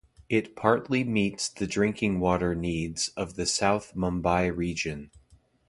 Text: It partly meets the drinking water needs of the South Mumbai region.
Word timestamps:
It 0.29 0.55
partly 0.55 1.03
meets 1.03 1.47
the 1.47 1.67
drinking 1.67 2.19
water 2.19 2.55
needs 2.55 3.09
of 3.09 3.35
the 3.35 3.45
South 3.45 3.93
Mumbai 3.95 4.49
region. 4.51 5.11